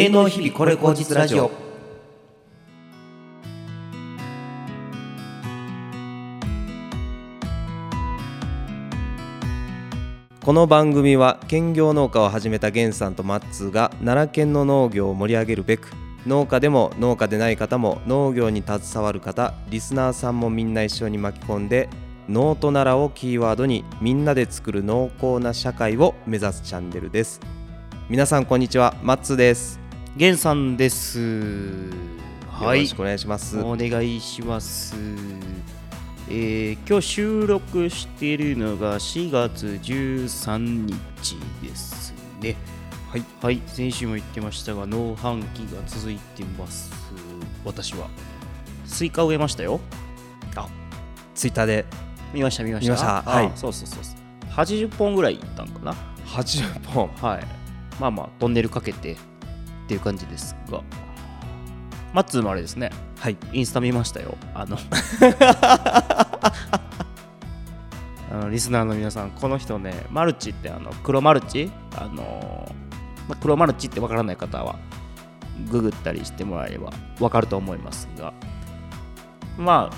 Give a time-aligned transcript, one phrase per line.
[0.00, 1.50] 営農日々これ口実ラジオ。
[10.44, 15.90] この番組は兼業農家を始めた源さんとマッツーが奈良県の農業を盛り上げるべく
[16.28, 21.90] 農家でも農家でない方も農業に携わる方リスナーさんもみんな一緒に巻き込んで
[22.28, 27.40] 農と奈良をキーワードにみんなで作る濃厚な社会を目指すチャンネルです。
[28.08, 28.94] 皆さんこんにちは。
[29.02, 29.77] マッツーです。
[30.18, 31.20] 源さんです。
[32.50, 34.96] はいよろしくお願いします、お願いします。
[36.28, 40.58] えー今日収録しているのが4月13
[40.88, 42.56] 日ですね。
[43.12, 46.90] はい、はい、先週も言ってましたが、農繁期が続いてます。
[47.64, 48.08] 私は。
[48.86, 49.78] スイカ植えましたよ。
[51.36, 51.84] ツイッターで
[52.34, 52.96] 見ました、見ました。
[52.96, 54.50] したあはいそうそうそうそう。
[54.50, 55.94] 80本ぐらいいったんかな。
[56.26, 57.46] 80本はい。
[58.00, 59.16] まあまあ、トンネルかけて
[59.88, 60.82] っていう感じですが。
[62.12, 62.90] マッツーもあれですね。
[63.18, 63.38] はい。
[63.54, 64.36] インスタ見ましたよ。
[64.52, 64.76] あの。
[68.30, 71.70] あのリスナーの皆さん、この人ね、マルチってあの黒マルチ？
[71.96, 72.70] あの
[73.26, 74.78] まあ黒マルチってわからない方は
[75.70, 78.34] ググったりしてもらえればわかると思いますが、
[79.56, 79.96] まあ、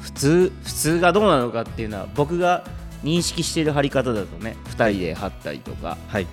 [0.00, 2.64] 普通、普通がどうなのかっていうのは僕が
[3.04, 6.26] 認識している貼り方だとね、2人で貼ったりとか、はい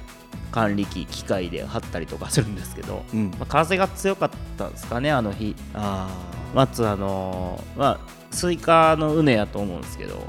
[0.52, 3.32] 管理機、機械で貼ったりとかするんですけど、うん。
[3.32, 5.56] まあ、風が強かったんですかね、あの日。
[5.74, 6.10] あ
[6.54, 8.00] まずあのーまあ
[8.32, 10.28] スイカの畝やと思うんですけど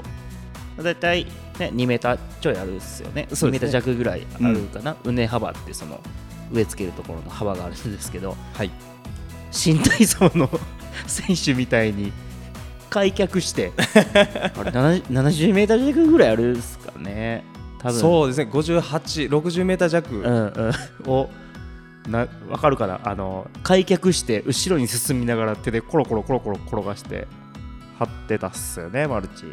[0.81, 1.25] だいたい、
[1.59, 3.27] ね、2メーターちょいあるっすよね。
[3.29, 3.51] 2すね。
[3.51, 5.99] メーター弱ぐらいあるかな、畝幅ってその
[6.51, 8.71] 植え付けるところの幅があるんですけどあはい。
[9.51, 10.49] 新体操の
[11.05, 12.11] 選手みたいに
[12.89, 17.43] 開脚して あれ70 70メーター弱ぐらいあるっすかね
[17.81, 17.99] 多分。
[17.99, 18.49] そうですね。
[18.51, 20.29] 5860メーター弱、うんう
[21.07, 21.29] ん、を
[22.07, 22.99] な分かるかな？
[23.03, 27.27] あの開脚して後ろに進みながら手でコロコロコロコロ転がして
[27.99, 29.45] 張ってたっすよねマルチ。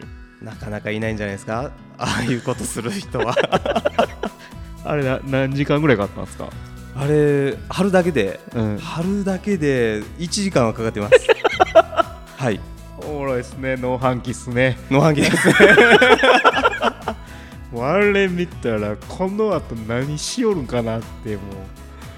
[0.43, 1.71] なかなかいないんじゃないですか？
[1.99, 3.35] ああいうことする人は。
[4.85, 6.49] あれな何時間ぐらいかかったんですか？
[6.97, 8.41] あれ貼るだけで。
[8.55, 8.79] うん。
[8.79, 11.15] 貼るだけで1時間はかかってます。
[12.37, 12.61] はい。
[12.99, 13.77] おもろいですね。
[13.77, 14.79] 農繁期っすね。
[14.91, 15.49] 農飯器です。
[15.49, 15.55] ね
[17.73, 21.45] もうあれ見たらこの後何しよるんかなってもう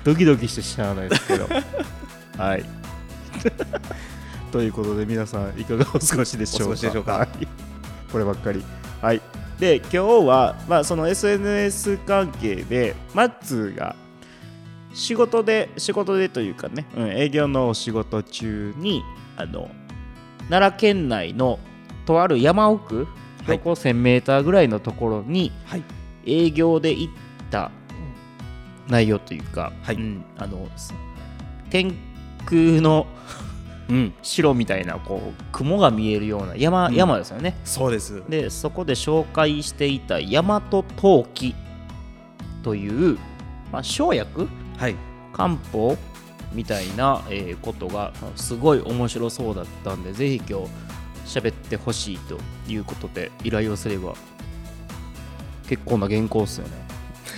[0.04, 1.48] ドキドキしてしゃあないですけど。
[2.38, 2.64] はい。
[4.52, 7.28] ということで皆さんいかがお過ごしでしょうか？
[8.10, 8.64] こればっかり。
[9.00, 9.20] はい。
[9.58, 13.94] で今日は、まあ、その SNS 関係でマッツーが
[14.94, 19.02] 仕事で仕事でというかね、うん、営業のお仕事中に
[19.36, 19.70] あの
[20.48, 21.58] 奈良県内の
[22.06, 25.82] とある山奥はい標高 1000m ぐらいのところにはい。
[26.26, 27.12] 営業で行っ
[27.50, 27.70] た
[28.88, 29.96] 内容というか、はい。
[29.96, 30.68] うんあの
[31.70, 31.94] 天
[32.46, 33.06] 空の
[33.88, 34.14] うん。
[34.22, 36.94] 城みたいなこう雲が見えるような山,、うん。
[36.94, 37.56] 山ですよね。
[37.64, 38.22] そうです。
[38.28, 41.54] でそこで紹介していた大和陶器
[42.62, 43.18] という、
[43.72, 44.48] まあ、生薬？
[44.78, 44.94] はい。
[45.32, 45.96] 漢方
[46.52, 50.66] みたいな、えーことがすごい面白そうだったんでぜひ今日
[51.30, 54.14] 喋ってほしいということで依頼をすれば
[55.68, 56.90] 結構な原稿っすよね。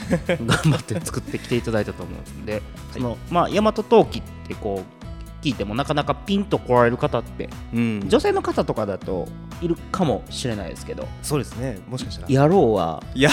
[0.27, 8.09] 頑張って作ってきていただいたと思うんで、そのまあ大和陶器ってこう聞いてもなかなかピンと来られる方ってうん。
[8.09, 9.29] 女性の方とかだと
[9.61, 11.07] いるかもしれないですけど。
[11.23, 11.79] そうですね。
[11.89, 12.29] もしかしたら。
[12.29, 13.29] 野郎は 野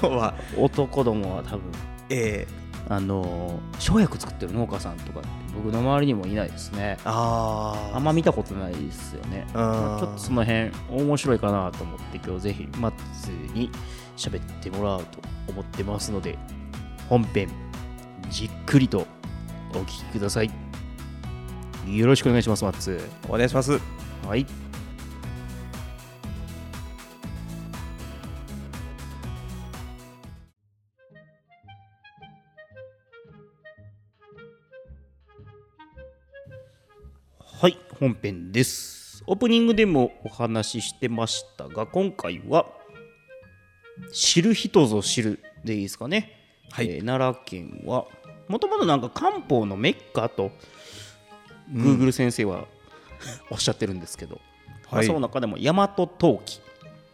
[0.00, 0.34] 郎は。
[0.56, 1.62] 男どもは多分。
[2.10, 9.46] ええあのー生薬作ってる農家さんとかって僕の周りにもいないですねあああんま見たことないですよね。
[9.48, 13.70] うんまあちょっとその辺面白いかなと思って今日ぜひマッツーに
[14.16, 15.18] 喋ってもらおうと
[15.48, 16.38] 思ってますので
[17.08, 17.48] 本編
[18.30, 19.06] じっくりと
[19.74, 20.50] お聞きください。
[21.86, 23.80] よろしくお願いします、マッツお願いしますー。
[24.26, 24.46] はい。
[37.64, 39.24] はい、本編です。
[39.26, 42.66] オープニングでもお話ししてましたが、今回は、
[44.12, 46.60] 知る人ぞ知るでいいですかね。
[46.70, 46.90] はい。
[46.90, 48.04] えー奈良県は、
[48.48, 50.50] もともとなんか漢方のメッカと、
[51.72, 52.66] Google 先生は
[53.50, 54.40] おっしゃってるんですけど、ま
[54.90, 56.60] あはいその中でも大和陶器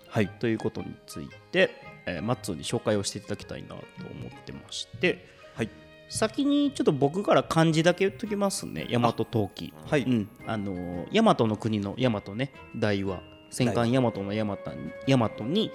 [0.08, 0.26] はい。
[0.26, 1.70] ということについて、
[2.06, 3.82] えーマッツーに紹介をしていただきたいなと思
[4.26, 5.24] ってまして、
[5.54, 5.68] はい
[6.10, 8.86] 先にちょっと僕から漢字だけ言っときますね。
[8.90, 9.72] 大和陶器。
[9.86, 10.02] はい。
[10.02, 10.28] うん。
[10.44, 12.52] あのー大和の国の大和ね。
[12.76, 13.22] 大和。
[13.48, 14.10] 戦艦大和。
[14.10, 15.70] の大和に大和に、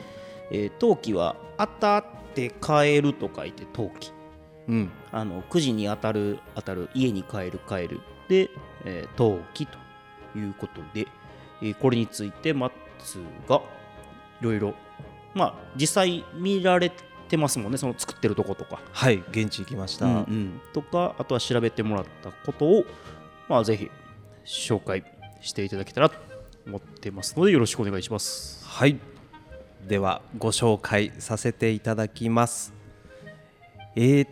[0.51, 2.05] えー陶器は当たっ
[2.35, 4.11] て変えると書いて陶器。
[4.67, 4.91] うん。
[5.13, 6.89] あの9時に当たる当たる。
[6.93, 8.01] 家に帰る帰る。
[8.27, 8.49] で、
[8.83, 9.77] えー、陶器と
[10.37, 11.07] いうことで、
[11.61, 13.61] えーこれについてマッツが
[14.41, 14.73] いろいろ
[15.33, 16.91] まあ実際見られ
[17.25, 20.61] てますもんねその作ってるとことか、はい現地行きました、うんうん。
[20.73, 22.85] とかあとは調べてもらったことを
[23.47, 23.89] まあぜひ
[24.45, 25.03] 紹介
[25.41, 26.15] していただけたらと
[26.67, 28.65] 思ってますのでよろしくお願いします。
[28.65, 28.97] はい。
[29.87, 32.73] ではご紹介させていただきます。
[33.95, 34.29] えー、っ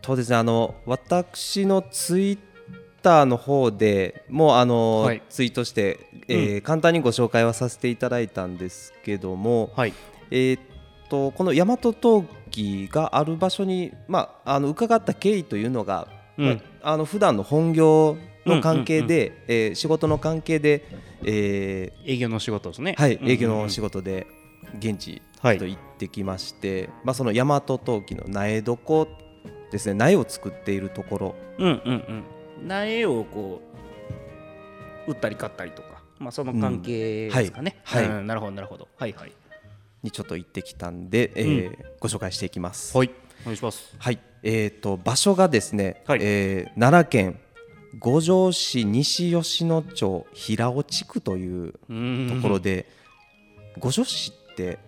[0.00, 2.38] とですねあの私のツイッ
[3.02, 5.22] ターの方でもうあの、はい。
[5.28, 9.92] ツイートして、えー簡単にご紹介はさせていただいたんですけども、はい。
[10.30, 10.60] えーっ
[11.12, 16.46] とこの大和陶器がある場所に、まあ、あの伺った経緯というのが、うん。
[16.46, 18.16] まあ、あの普段の本業
[18.46, 20.86] の関係で、えー仕事の関係で、
[21.24, 22.94] えー営業の仕事ですね。
[22.96, 23.30] はい、うんうんうん。
[23.32, 24.26] 営業の仕事で
[24.78, 29.06] 現地はいと行ってきまして、まあ、その大和陶器の苗床
[29.70, 29.94] ですね。
[29.94, 31.34] 苗を作っているところ。
[31.58, 32.24] うんうん
[32.62, 32.68] うん。
[32.68, 33.60] 苗をこ
[35.06, 37.98] う売ったり買ったりとかまあその関係ですかね、うん。
[37.98, 38.08] はい。
[38.08, 38.88] うんなるほどなるほど。
[38.96, 39.32] はいはい
[40.02, 42.96] にちょっと行ってきたんで、えーご紹介していきます。
[42.96, 43.10] はい。
[43.42, 43.94] お願いします。
[43.98, 46.18] はい、えー、と場所がですね、はい。
[46.22, 47.38] えー奈良県
[47.98, 51.78] 五条市西吉野町平尾地区というと
[52.42, 52.86] ころで、
[53.78, 54.78] 五条市って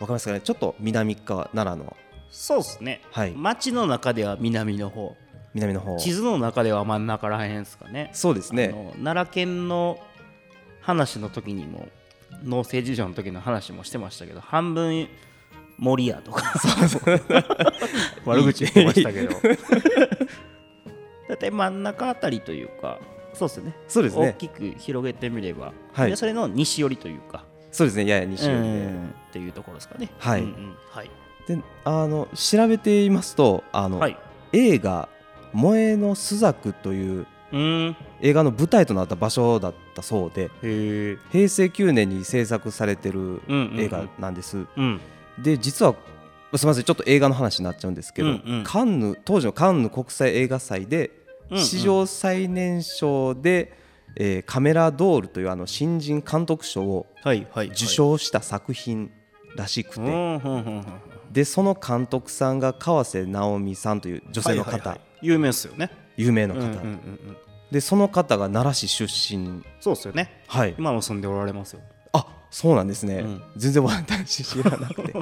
[0.00, 0.40] かりますかね？
[0.40, 1.96] ちょっと南側奈良の。
[2.30, 3.30] そうですね、はい。
[3.30, 5.16] 町の中では南の方。
[5.54, 5.96] 南の方。
[5.96, 8.10] 地図の中では真ん中らへんですかね。
[8.12, 8.92] そうですね。
[9.02, 9.98] 奈良県の
[10.80, 11.88] 話の時にも
[12.44, 15.08] 農政事情の時の話もしてましたけど半分
[15.78, 16.42] 森やとか。
[18.26, 19.30] 悪口言ってましたけど。
[21.28, 22.98] だいたい真ん中あたりというか
[23.32, 23.72] そうですね。
[23.86, 24.30] そうですね。
[24.30, 26.10] 大きく広げてみれば、はい。
[26.10, 27.44] でそれの西寄りというか。
[27.70, 28.06] そうですね。
[28.06, 29.14] やや西寄りで、うん。
[29.28, 30.10] っていうところですかね。
[30.18, 30.42] はい。
[30.42, 31.10] うんうんはい、
[31.46, 34.18] であの調べていますとあの、はい、
[34.52, 35.08] 映画
[35.54, 37.96] 「萌えの朱雀」といううん。
[38.20, 40.50] 映画の舞台となった場所だったそうで
[41.32, 43.80] 平成9年に制作されてるうんうんうん。
[43.80, 45.00] 映画なんです、うん。
[45.38, 45.94] で実は
[46.54, 48.64] すみませんちょっと映画の話になっちゃうんですけど、うんうん。
[48.64, 51.10] カンヌ当時のカンヌ国際映画祭で
[51.50, 51.64] うんうん。
[51.64, 53.72] 史上最年少で、
[54.16, 59.10] えーカメラドールというあの新人監督賞を受賞した作品
[59.56, 60.84] らしくて、うんうんうんうん。
[61.32, 65.90] でその監督さんが川瀬直美さんという女性の方、有名ですよね。
[66.16, 66.86] 有名な方、うんうんうんう
[67.32, 67.36] ん
[67.70, 69.62] でその方が奈良市出身。
[69.80, 70.42] そうですよね。
[70.46, 70.74] はい。
[70.78, 71.80] 今も住んでおられますよ。
[72.12, 73.42] あそうなんですね、うん。
[73.56, 75.14] 全然私知らなくて。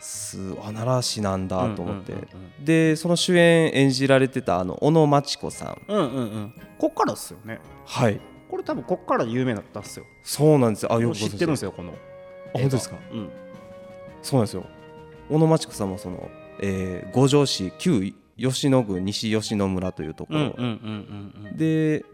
[0.00, 5.82] すあ奈良市なんだと思って、うんうんでその主演演じられてたあの小野真知子さん。
[5.86, 6.14] うんうんうん。
[6.14, 7.60] うんこっからですよね。
[7.84, 8.20] はい。
[8.50, 10.06] これ多分こっから有名だったっすよ。
[10.22, 10.84] そうなんです。
[10.84, 11.26] よあよく知。
[11.26, 11.92] ってるんですよよこの。
[11.92, 11.94] あ
[12.54, 12.96] 本当ですか？
[13.12, 13.30] うん。
[14.22, 14.64] そうなんですよ。
[15.28, 16.28] 小野真知子さんもその、
[16.60, 20.54] えー五条市旧吉野郡西吉野村というところ、
[21.56, 22.04] で、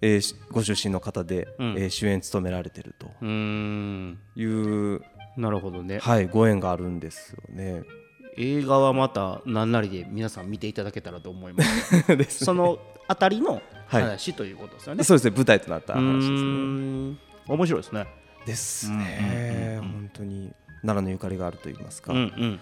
[0.00, 1.74] えーしご出身の方で、うん。
[1.78, 3.06] えー主演務められてると。
[3.24, 5.00] いう、
[5.36, 5.98] なるほどね。
[5.98, 7.82] はい、ご縁があるんですよね。
[8.36, 12.06] 映画はまた何なりで皆さん見ていただけたらと思います。
[12.16, 15.04] ですそのあたりのはい話ということですよね。
[15.04, 15.36] そうですね。
[15.36, 17.16] 舞台となったう話ですね。
[17.46, 18.06] 面白いですね。
[18.46, 19.92] ですうんうんね、うんうん。
[19.92, 22.60] 本当に奈良のゆかりがあると言いますか、うんうん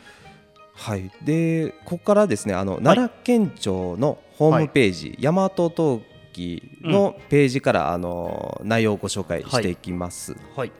[0.81, 6.01] はい、でここからですねあの、奈良県庁のホームページ、大和陶
[6.33, 10.37] 器のページから、あの内容をご紹介していきます。
[10.57, 10.73] はい。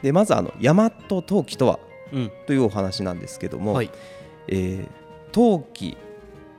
[0.00, 1.80] でまずあの大和陶器とは
[2.12, 2.32] うん。
[2.46, 3.90] というお話なんですけども、はい。
[4.48, 4.88] えー
[5.32, 5.98] 陶器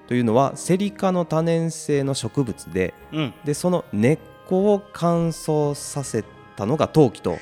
[0.08, 3.34] というのはセリ科の多年生の植物でうん。
[3.44, 6.24] でその根っこを乾燥させ
[6.56, 7.38] たのが陶器と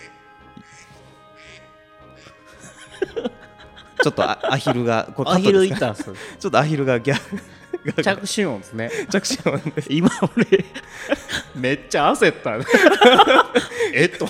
[4.05, 6.07] ちょっとあアヒルがこれカアヒルいたんす。
[6.07, 7.19] よ ちょっとアヒルがギャ
[7.83, 8.91] が着信音ですね。
[9.09, 9.87] 着信音です。
[9.91, 10.63] 今俺
[11.55, 12.65] めっちゃ焦ったね。
[13.95, 14.27] えっと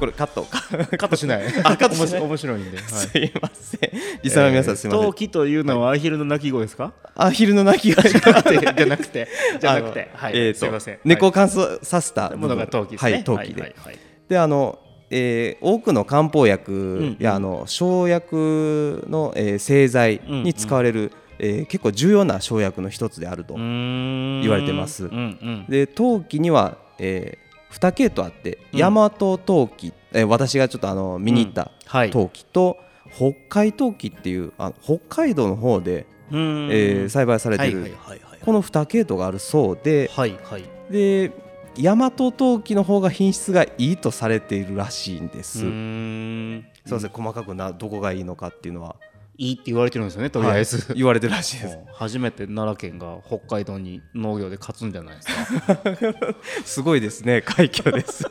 [0.00, 0.42] これカット。
[0.42, 0.60] か
[0.98, 1.46] カットしない。
[1.62, 2.20] あカットしない。
[2.20, 2.86] 面白いんで、はい。
[2.86, 3.90] すいません。
[4.24, 9.28] リサの皆さんすいません、陶器というのはアヒルの鳴き声ですか、アヒルの鳴き声じゃなくてじゃなくて。
[9.60, 10.10] じゃなくて。
[10.14, 10.98] はい、えーとすいません。
[11.04, 13.12] 根っこを乾燥させたものが陶器ですね。
[13.12, 13.98] はい陶器で、はい。
[14.28, 25.04] であの、えー多くの漢方薬んや、あの生薬の、えー製剤に使われる、えー結構重要な生薬の一つであると、言言われてます。
[25.06, 25.66] うんうん。
[25.68, 27.38] で陶器には、え
[27.72, 28.78] 2系統あって、うん。
[28.80, 32.10] 大和陶器、えー私がちょっとあの見に行ったはい。
[32.10, 32.76] 陶器と、
[33.14, 36.68] 北海陶器っていうあの北海道の方で、うん。
[36.72, 40.62] えー栽培されてる、はいはいはいはいこの2系統があるそうではいはい。
[40.88, 41.32] で
[41.78, 45.58] 大和陶器の方が品質がいいとされているらしいんです。
[45.58, 48.96] すみません細かくなどこがいいのかっていうのは。
[49.38, 51.78] いいって言われてるんですよねとりあえず、言われてるらしいです。
[51.92, 55.28] 初めて奈良県が北海道に農業で勝つんじゃないです。
[55.60, 58.24] か すごいですね快挙です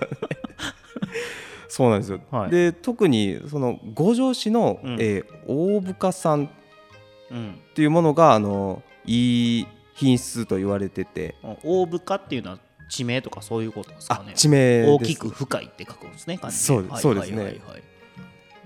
[1.67, 2.49] そうなんですよ、はい。
[2.49, 4.97] で特にその五条市の、うん。
[4.99, 6.49] えー大深産
[7.29, 7.59] うん。
[7.71, 11.35] っていうものがあのいい品質と言われてて。
[11.63, 14.31] 大深っていうのは地名とかそういうことですかね。
[14.31, 17.37] あ地名大きく深いって書くんですねそうはいそうですね。
[17.37, 17.83] はいはいはい。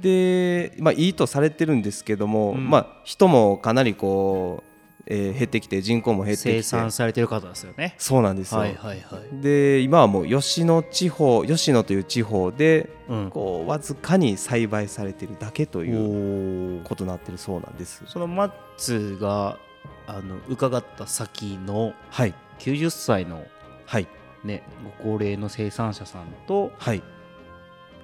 [0.01, 2.69] で、まあ、いいとされてるんですけども、うん。
[2.69, 4.69] まあ、人もかなりこう、
[5.11, 6.61] えー減ってきて人口も減ってきて。
[6.61, 7.95] 生産されてる方ですよね。
[7.97, 9.41] そうなんですよ、はいはいはい。
[9.41, 13.29] で今はもう吉野地方吉野という地方でうん。
[13.31, 18.03] こうわずかに栽培されてるだけというおことになってるそうなんです。
[18.05, 19.57] そのマッツが
[20.05, 22.33] あの伺った先のはい。
[22.59, 23.43] 90歳の
[23.89, 24.07] はい。
[24.43, 24.63] ね
[25.01, 27.01] ご高齢の生産者さんと、はい。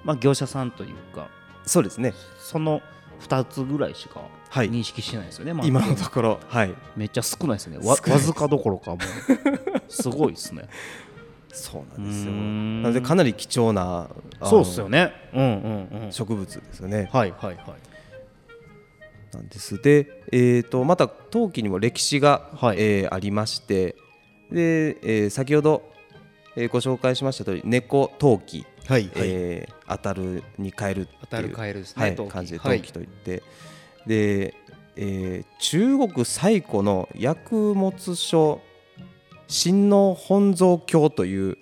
[0.02, 1.28] まあ、業者さんというか
[1.64, 2.12] そうですね。
[2.38, 2.80] その
[3.20, 4.70] 2つぐらいしかはい。
[4.70, 5.66] 認識してないですよね、まあ。
[5.66, 6.40] 今のところ。
[6.48, 6.74] はい。
[6.96, 7.78] めっちゃ少ないですね。
[7.78, 9.00] わわずかどころかもう。
[9.88, 10.68] すごいですね。
[11.52, 12.32] そうなんですよ。
[12.32, 14.08] なのでかなり貴重な
[14.42, 15.12] そうっすよね。
[15.32, 16.12] うんうんうん。
[16.12, 17.08] 植物ですよね。
[17.12, 17.66] はいはいはい。
[19.32, 19.80] なんです。
[19.80, 22.76] で、えー、とまた陶器にも歴史が、はい。
[22.78, 23.94] えーありまして
[24.50, 25.82] で、えー先ほど、
[26.56, 33.42] えーご紹介しました通り猫陶器、はいえー当たるに変えるっていうね、はい、感じで陶器といって、
[34.06, 34.54] で、
[34.96, 38.60] えー中国最古の薬物書
[39.48, 41.56] 親王本草経という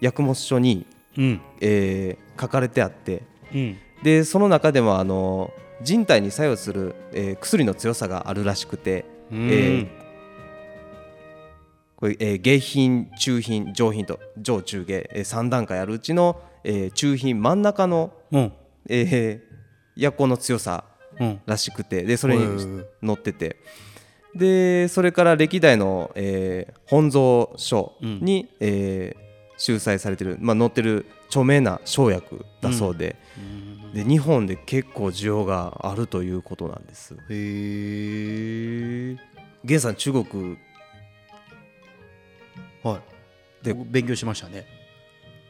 [0.00, 0.86] 薬物書に、
[1.18, 1.40] うん。
[1.60, 3.22] えー書かれてあって。
[3.54, 3.78] うん。
[4.02, 9.48] でその中でもあの人体に作用する、えー薬の強さがあるらしくて、うん。
[9.50, 10.05] えー
[12.06, 18.52] これ、えー下品中品上品と上中下、え3段階あるうちの、えー中品真ん中の、うん。
[18.88, 20.84] えー薬効の強さ
[21.18, 21.40] うん。
[21.46, 22.84] らしくてでそれへにー。
[23.04, 23.56] 載ってて。
[24.36, 29.26] でそれから歴代の、えー本草書に、えー
[29.58, 33.16] 収載されてる、まあ、載ってる著名な生薬だそうで,、
[33.94, 37.14] で日本で結構需要があるということなんです。
[37.14, 39.16] へえ
[39.64, 40.58] ゲンさん中国
[42.90, 43.00] はい。
[43.64, 44.66] で僕勉強しましたね。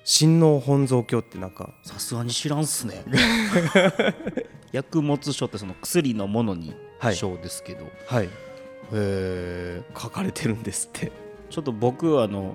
[0.05, 1.71] 親王本草経ってなんか。
[1.83, 3.05] さすがに知らんっすね。
[4.73, 8.27] 薬物書ってその薬のものにはい書ですけど、はい。
[8.27, 8.29] へ
[8.93, 11.11] え書かれてるんですって。
[11.51, 12.55] ちょっと僕はあの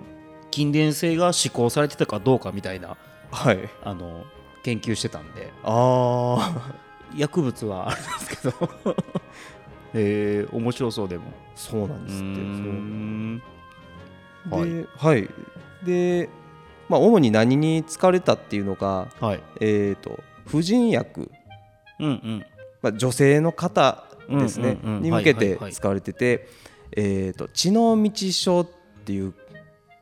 [0.52, 2.98] 筋電性が施行されてたかどうかみたいな
[3.32, 3.70] はい。
[3.84, 4.26] あの
[4.64, 5.52] 研究してたんで。
[5.64, 6.76] ああ
[7.16, 8.70] 薬物はあれですけど。
[9.94, 11.26] へえ面白そうでも。
[11.56, 12.24] そうなんですって。
[12.24, 13.42] う
[14.50, 15.30] ではい。
[15.84, 16.30] で
[16.90, 19.44] まあ主に何に使われたっていうのがはい。
[19.60, 21.32] えー、と婦人薬、
[22.00, 22.46] うんうん。
[22.82, 25.74] まあ、女性の方ですね、うんうんうんに向けてはいはいはい。
[25.74, 26.48] 使われてて、
[26.96, 28.68] えー、と血の道症っ
[29.06, 29.34] ていう、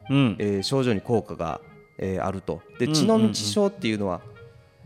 [0.10, 0.36] うん。
[0.40, 1.62] えー症状に効果が、
[1.98, 2.62] えーあると。
[2.80, 4.22] でうん血の道症っていうのは、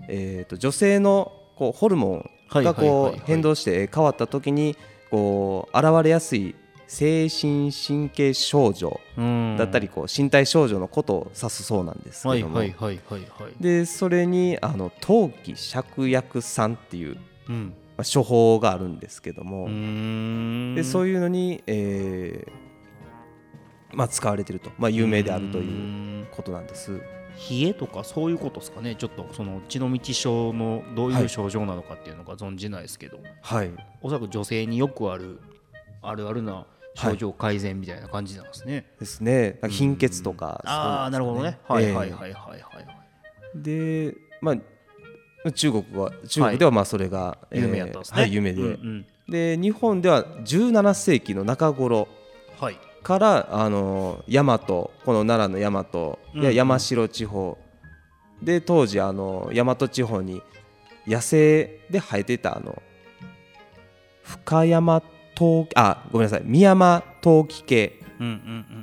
[0.07, 3.11] えー、と女性のこうホルモンがはいはいはいはい。
[3.13, 4.75] こう変動してえー変わった時に
[5.09, 6.55] こう現れやすい
[6.93, 9.55] 精神神経症状うん。
[9.57, 12.61] だったりこう身体症状のことを指すそうなんですはいけども、
[13.59, 17.17] でそれにあの陶器芍薬散っていう、
[17.49, 17.73] うん。
[17.95, 20.75] まあ、処方があるんですけども、ん。
[20.75, 22.51] でそういうのに、えー
[23.95, 26.27] まあ、使われてると、まあ、有名であるといううん。
[26.31, 27.01] ことなんです。
[27.49, 28.95] 冷えとかそういうことですかね？
[28.95, 33.71] ちょっとその血の道症のどういう症状なのかっていうのが存じないですけど、はい、
[34.01, 35.39] おそらく女性によくある
[36.03, 39.59] あるあるな症状改善みたいな感じなんですね、ですね。
[39.69, 41.57] 貧血とかああなるほどね。
[41.67, 43.61] はいはいはいはいはいはい。
[43.61, 44.53] で、ま
[45.45, 49.05] あ、中国は中国ではまあそれが、えー有名やったんですね、はい、有名で、うんうん。
[49.29, 52.07] で日本では17世紀の中頃
[52.59, 52.77] はい。
[53.03, 56.41] からあの大和この奈良の大和うん。
[56.43, 57.57] や山城地方、
[58.41, 60.41] で当時あの大和地方に
[61.07, 62.81] 野生で生えてたあの
[64.23, 65.01] 深山
[65.43, 66.43] 陶あごめんなさい。
[66.45, 67.99] 三山陶器系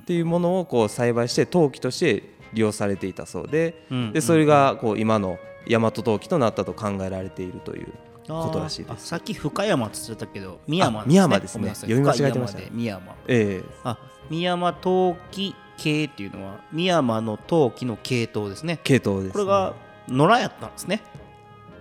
[0.01, 5.39] っていうものをこう栽培して陶器として利用されていたそうででそれがこう今の
[5.69, 7.93] 大和陶器となったと考えられているという
[8.27, 9.07] ことらしいです。
[9.07, 11.61] さっき深山って言ってたけど深山ですね。
[11.61, 11.91] ごめんなさい。
[11.91, 13.71] 読み間違えてました深山で深山ええ。
[13.85, 13.99] あ
[14.29, 18.81] 深山陶器系っていうのは深山の陶器の系統ですね。
[18.85, 19.75] 系統です、ね、これが
[20.09, 21.03] 野良やったんですね。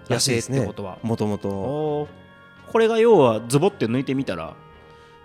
[0.09, 0.97] 野生ってことは。
[1.03, 2.07] もともと
[2.71, 4.55] これが要はズボって抜いてみたら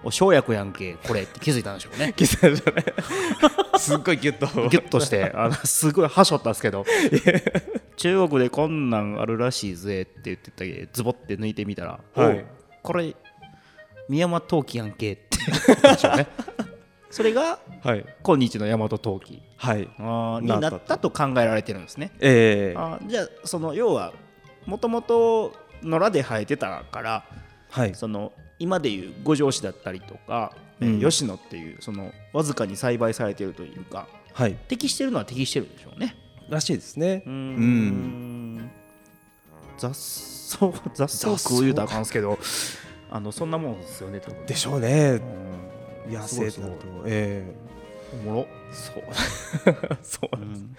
[0.05, 1.23] お生薬やんけこれ。
[1.23, 2.13] って気づいたんでしょうね。
[2.17, 4.47] 気づいたじゃないすっごいギュッと。
[4.69, 6.85] ギュッとしてあのすごいはしょったんですけど。
[7.97, 12.39] 中国でこんなんあるらしいぜって言ってたけどズボって抜いてみたら、はい。
[12.39, 12.45] お
[12.83, 13.15] これ
[14.09, 15.39] 宮山陶器やんけって。
[15.67, 16.27] 言ったでしょうね
[17.11, 18.05] それがはい。
[18.25, 19.41] 今日の大和陶器。
[19.57, 19.89] はい。
[19.99, 22.11] あーになったと考えられてるんですね。
[22.19, 22.77] ええ。
[22.77, 24.13] あーじゃあその要は
[24.67, 27.25] もともと野良で生えてたから
[27.71, 27.95] はい。
[27.95, 28.33] その
[28.65, 34.55] 今でいう五条市だったりとか、えーうん吉野っていうそのわずかに栽培されているというかはい。
[34.69, 36.17] 適してるのは適してるんでしょうね。
[36.49, 37.23] らしいですね。
[37.27, 38.57] うーん。
[38.57, 38.71] ん。
[39.77, 42.39] 雑草 雑草食う言うたらあかんですけど
[43.11, 44.47] あのそんなもんですよね多分。
[44.47, 45.21] でしょうね。
[46.07, 46.13] うん。
[46.13, 46.53] 野生だと。
[46.53, 47.55] すごいすえ
[48.15, 49.99] おもろ、えそう。
[50.03, 50.77] そううん。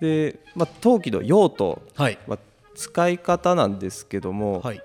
[0.00, 2.18] でまあ陶器の用途はい。
[2.26, 2.38] まあ
[2.74, 4.82] 使い方なんですけども、はい。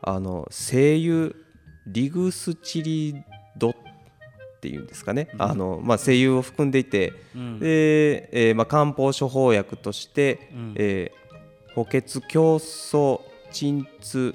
[0.00, 1.34] あの精油
[1.86, 3.22] リグスチリ
[3.56, 3.74] ドっ
[4.60, 5.42] ていうんですかね、うん。
[5.42, 7.58] あのまあ、精油を含んでいて、うん。
[7.58, 10.74] で、えーまあ、漢方処方薬として、うん。
[10.76, 11.22] えー
[11.74, 14.34] 補欠競争鎮痛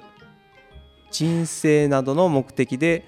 [1.11, 3.05] 鎮静などの目的で、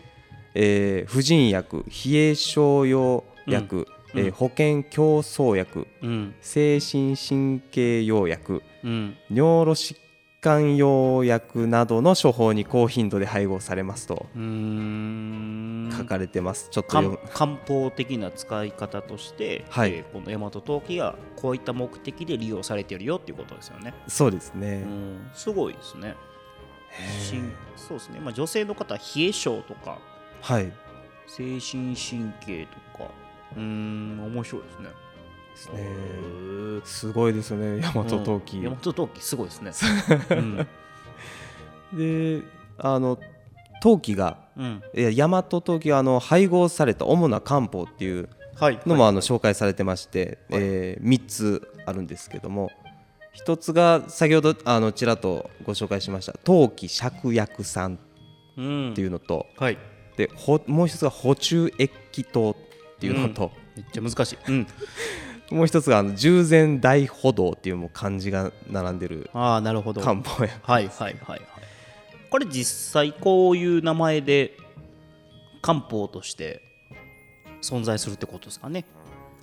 [0.54, 4.20] えー婦人薬冷え症用薬、うん。
[4.20, 6.36] えー保険競争薬うん。
[6.42, 9.18] 精神神経用薬うん。
[9.32, 9.96] 尿路疾
[10.42, 16.70] 患用薬などの処方に高頻度で配合されますと書かれてます。
[16.72, 23.94] ちょっと漢方的な使い方として、はいえーこの大和陶器がこういった目的で利用されているよっていうことですよね。
[24.08, 24.78] そうですうね。
[24.82, 26.16] んすごいですね。
[27.76, 30.00] そうですね、まあ、女性の方は冷え性とか
[30.42, 30.72] はい。
[31.28, 33.12] 精神神経とか
[33.56, 34.90] うーん面白いですね。
[35.52, 35.84] ですね。
[36.86, 38.58] すごいですよね、大和陶器。
[38.58, 39.72] うん大和陶器すごいですね。
[40.32, 40.68] うん。
[41.94, 42.44] で、
[42.78, 43.18] あの
[43.82, 44.84] 陶器が、うん。
[44.96, 48.80] いや大和陶器があの配合された主な漢方っていうはい。
[48.86, 52.72] のもあの紹介されてまして、えー3つあるんですけども、
[53.34, 57.98] 一つが先ほどあのちらっとご紹介しました陶器芍薬散
[58.58, 58.92] うん。
[58.92, 59.78] っていうのと、はい。
[60.18, 62.56] でほもう一つが補充液気糖っ
[63.00, 64.38] ていうのと、めっちゃ難しい。
[64.50, 64.68] うん、
[65.52, 70.02] もう一つがあの従前大歩道っていうもう漢字が並んでるああなるほど。
[70.02, 71.42] 漢方やはいはいはいはい。
[72.30, 74.56] これ実際こういう名前で
[75.62, 76.62] 漢方として
[77.62, 78.86] 存在するってことですかね？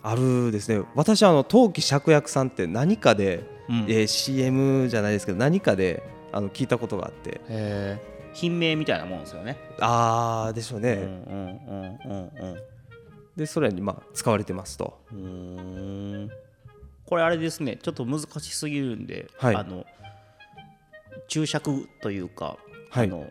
[0.03, 7.99] あるですね私あの陶器芍薬さんって何かで、うんえー CM じゃないですけど何かであの聞いたことがあって
[8.33, 9.57] 品名みたいなもんですよね。
[9.81, 12.57] ああでしょうね、うんうんうんうん
[13.37, 15.65] でそれにまあ使われてますとうん。
[17.07, 19.55] これあれですねちょっと難しすぎるんで、はい。
[19.55, 19.85] あの
[21.29, 22.59] 注釈というか、
[22.90, 23.07] はい。
[23.07, 23.31] あの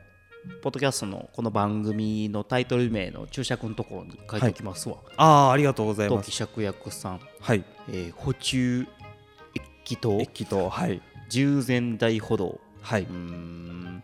[0.62, 4.98] ポッドキャストのこの番組のタイトル名の注釈のところに書いておきますわ。
[5.18, 6.32] ああありがとうございます。
[6.32, 7.64] 芍薬さん、はい。
[7.90, 8.88] えー補充
[9.86, 11.02] 液糖液とはい。
[11.30, 13.04] 従前大歩道はい。
[13.04, 14.04] うーん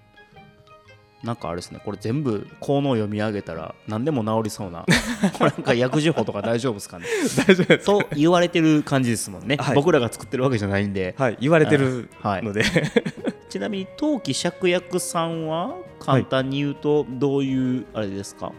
[1.24, 1.80] なんかあれですね。
[1.86, 4.86] これ全部効能読み上げたら何でも治りそうな
[5.38, 7.06] これなんか薬事法とか大丈夫ですかね。
[7.48, 7.86] 大丈夫です。
[7.86, 9.76] と言われてる感じですもんね、はい。
[9.76, 11.38] 僕らが作ってるわけじゃないんで、はい。
[11.40, 12.44] 言われてるはい。
[12.44, 12.64] ので、
[13.50, 18.52] ちなみに陶器芍薬さんは簡単に言うとどういうあれですか、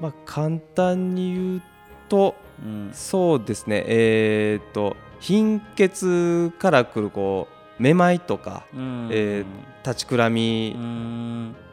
[0.00, 1.62] まあ簡単に言う
[2.08, 2.90] とうん。
[2.92, 3.84] そうですね。
[3.86, 9.08] えっ、と貧血からくるこうめまいとかうん。
[9.12, 9.44] え
[9.84, 10.76] 立ちくらみ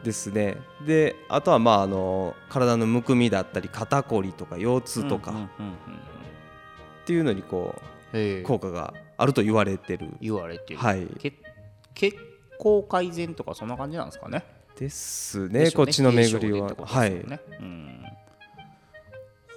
[0.04, 0.58] ですね。
[0.86, 5.32] であとはまああの体のむくみだったり肩こりとか腰痛とか。
[7.04, 7.74] っていうのにこ
[8.12, 10.10] う効果があると言われてる。
[10.20, 11.06] 言われてる、はい。
[11.18, 11.32] け
[11.94, 12.16] 血
[12.58, 14.44] 行改善とかそんな感じなんですかね。
[14.78, 15.86] ですでしょうね。
[15.86, 16.68] こっちの巡りは。
[16.68, 17.12] 軽症でってことはい。
[17.12, 18.04] うん。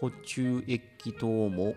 [0.02, 1.76] 補充液糖も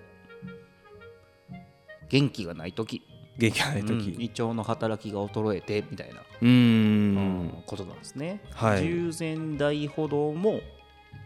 [2.09, 3.02] 元気がない時
[3.40, 3.87] 元気がないうん。
[3.87, 8.83] 時胃腸の働きが衰えてみたいな、うーんことなんですね、はい。
[8.83, 10.61] 従前大歩道も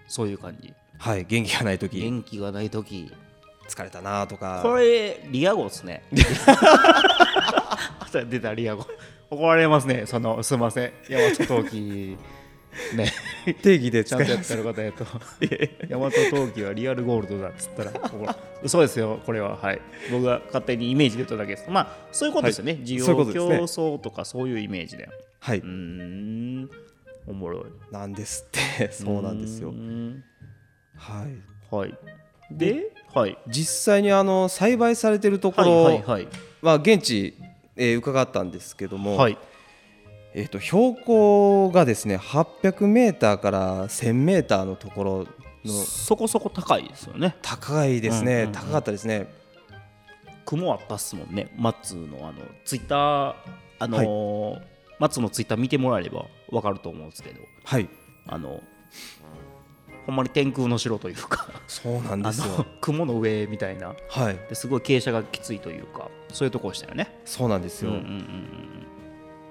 [0.07, 0.72] そういう感じ。
[0.98, 1.24] はい。
[1.24, 2.00] 元気がない時。
[2.00, 3.12] 元気がない時。
[3.68, 4.61] 疲れたなとか。
[4.62, 6.03] これリア語ですね。
[8.31, 8.87] 出たリア語
[9.31, 10.05] 怒られますね。
[10.07, 10.92] そのすいません。
[11.11, 12.16] 大和陶器
[12.94, 13.12] ね
[13.52, 15.04] 定義でちゃんとやってる方やと。
[15.88, 18.37] 大和陶器はリアルゴールドだっつったら怒ら。
[18.62, 19.20] 嘘ですよ。
[19.26, 19.80] これははい。
[20.11, 21.68] 僕が勝手にイメージで言っただけです。
[21.68, 23.30] まあそういうことですよね、需そうい。
[23.30, 25.09] う要競争とかそういうイメージで。
[25.40, 25.59] はい。
[25.59, 26.70] うーん。
[27.26, 27.64] おもろい。
[27.92, 28.90] なんですって。
[28.92, 29.74] そうなんですよ。
[30.96, 31.74] はい。
[31.74, 31.94] はい。
[32.50, 33.38] ではい。
[33.48, 36.28] 実際にあの栽培されてるところ、はいはい
[36.62, 37.35] まあ現地、
[37.76, 39.38] えー伺ったんですけども、はい
[40.35, 45.27] えー、と標高がですね800メーターから1000メーターのところ
[45.64, 47.37] のそこそこ高いですよね。
[47.40, 48.53] 高いですね、うんうんうん。
[48.53, 49.29] 高かったですね。
[50.44, 51.55] 雲あったっすもんね。
[51.57, 53.35] 松のあのツイッター
[53.79, 54.62] あのー
[55.01, 57.40] 松のツイッター見てもらえれば分かると思うんですけど。
[57.64, 57.88] はい。
[58.27, 58.61] あの
[60.07, 61.49] ほんまに天空の城というか。
[61.66, 62.66] そうなんですよ。
[62.81, 63.94] 雲の上みたいな。
[64.09, 64.35] はい。
[64.49, 66.11] ですごい傾斜がきついというか。
[66.33, 67.20] そういうとこでしたよね。
[67.25, 68.63] そうなんですよ、うんうんうん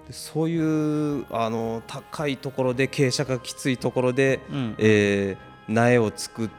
[0.07, 4.75] でそういうあの高いところで傾斜がきついところで、うん。
[4.77, 6.49] えー苗を作っ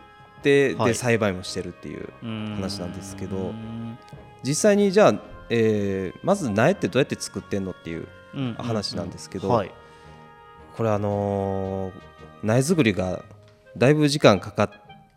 [0.43, 0.89] て、はい。
[0.89, 3.99] で栽培もしてるっていううん話なんですけどうん。
[4.43, 5.15] 実際にじゃあ、
[5.51, 8.55] えーまず苗ってどうやって作ってんのっていううん。
[8.55, 9.71] 話なんですけどはい。
[10.77, 13.23] これあのー苗作りが
[13.77, 14.71] だいぶ時間かか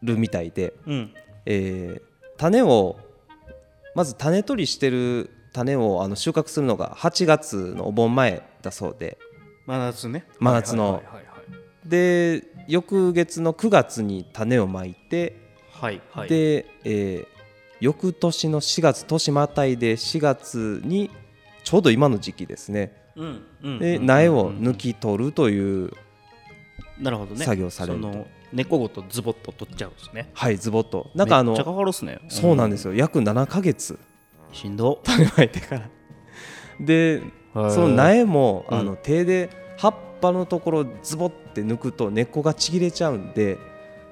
[0.04, 1.14] るみたいで、うん。
[1.46, 2.98] えー種を
[3.96, 9.18] まず種取りしてる種をあの収穫するのが8月のお盆前だそうで。
[9.66, 10.26] 真夏ね。
[10.40, 11.02] 真夏の。
[11.86, 15.38] で翌月の9月に種をまいて、
[15.72, 16.30] はいはい。
[16.30, 17.38] で、えー
[17.80, 21.12] 翌年の4月年またいで4月に
[21.64, 22.94] ちょうど今の時期ですね。
[23.16, 25.92] うんうんでうん苗を抜き取るという
[27.00, 27.46] なるほどね。
[27.46, 28.12] 作業されると。
[28.12, 30.30] その根っこごとズボッと取っちゃうんですね。
[30.34, 31.12] はいズボッと。
[31.14, 32.20] なんかあのね。
[32.30, 32.94] そうなんですよ。
[32.94, 34.00] よ約7ヶ月
[34.52, 35.00] しんど。
[35.04, 35.90] 種まいてから。
[36.80, 37.22] で
[37.54, 38.78] その苗もうん。
[38.80, 43.58] あの手で葉っぱのところズボって抜くと根っこがちぎれちゃうんで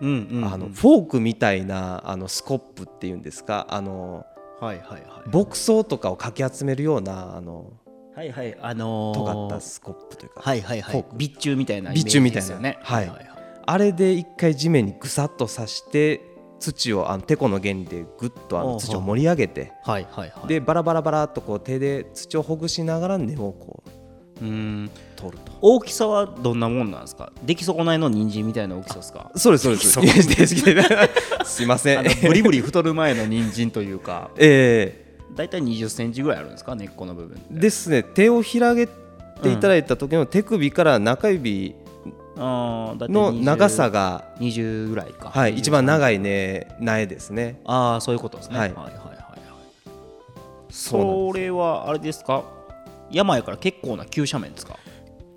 [0.02, 0.54] うんうんうん。
[0.54, 4.26] あのフォークみたいなあのスコップっていうんですかあの
[4.60, 5.30] はいはいはい。
[5.36, 7.72] 牧草とかをかき集めるようなあの
[8.16, 11.06] はいはいあのー尖ったスコップというかはいはいはい。
[11.12, 12.42] 備中みたいなイメージ備中みたいな。
[12.42, 13.30] ですよねはいはい。
[13.68, 16.22] あれで一回地面にぐさっと刺して
[16.60, 20.48] 土をあのテコの原理でぐっとあの土を盛り上げてはいはいはい。
[20.48, 23.84] でバラバラバラっとこう手で土をほぐしながら根をこ
[24.42, 24.90] ううん。
[25.16, 25.54] 取ると。
[25.62, 27.32] 大きさはどんなもんなんですか？
[27.46, 29.32] 出来損ないの人参みたいな大きさですか？
[29.36, 29.92] そうですそうです。
[31.46, 34.32] す いませんブリブリ太る前の人参というか。
[34.38, 35.04] え
[35.36, 36.76] だいたい20センチぐらいあるんですか？
[36.76, 38.04] 根っこの部分ですね。
[38.04, 41.76] 手を広げていただいた時の手首から中指
[42.38, 45.30] の20長さが、20ぐらいか。
[45.30, 47.62] はい、一番い長いね苗ですね。
[47.66, 48.56] ああそういうことですね。
[48.56, 49.16] ははいいはいはいはい。
[50.70, 52.44] それはあれですか？
[53.12, 54.78] 山やから結構な急斜面ですか？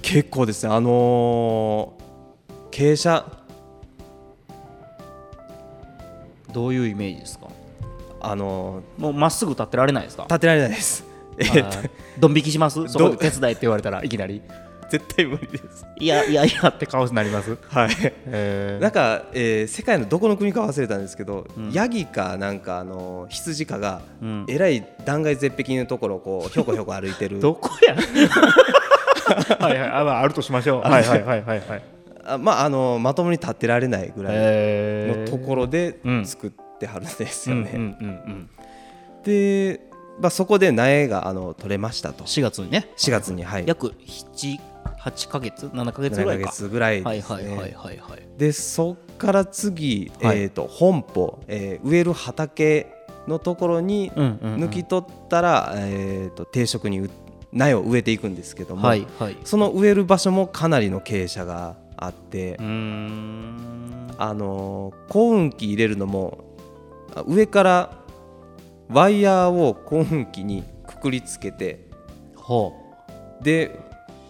[0.02, 0.74] 結構ですね。
[0.74, 2.08] あのー
[2.70, 3.38] 傾斜。
[6.52, 7.48] どういうイメージですか？
[8.20, 10.24] あのもうまっすぐ立ってられないですか？
[10.24, 11.04] ー立てられないです。
[12.18, 12.88] ドン引きします？
[12.88, 14.42] そこで手伝いって言われたらいきなり
[14.90, 15.84] 絶対無理です。
[16.00, 17.56] いやいやいやって顔になります。
[17.68, 17.90] はい。
[18.26, 21.72] えなんか、えー世界のどこの国か忘れたんですけど、うん。
[21.72, 24.46] ヤギかなんかあの羊かが、うん。
[24.48, 27.40] えらい断崖絶壁のところをこうひょこひょこ歩いてる。
[27.40, 27.94] どこや？
[29.60, 30.80] はいはいあ,、まあ、あるとしましょう。
[30.80, 31.02] はい。
[31.02, 31.82] はいはいはいはい
[32.24, 36.26] あまああのまともに立ってられないぐらいえのところでうん。
[36.26, 37.70] 作ってはるんですよね。
[37.74, 38.50] うんうんうんうん。
[39.24, 39.80] で、
[40.20, 42.24] まあ、そこで苗があの取れましたと。
[42.24, 42.88] 4月にね。
[42.96, 43.94] 4月に、はい、約
[44.96, 46.50] 78か月？7か月7ヶぐらいか。
[46.50, 47.50] 月ぐらいはいですね。
[47.50, 50.42] はいはいはいはいでそっから次、はい。
[50.42, 52.86] えー、と本舗、えー植える畑
[53.26, 54.64] のところにうんうんうん。
[54.64, 57.10] 抜き取ったら、えー、と定食にう
[57.52, 59.36] 苗を植えていくんですけども、はいはい。
[59.44, 62.62] その植える場所もかなりの傾斜があって、あ
[64.34, 66.44] のー耕運機入れるのも
[67.14, 67.90] あ上から
[68.88, 71.86] ワイヤーを耕運機にくくりつけて
[72.36, 72.74] ほ
[73.42, 73.78] で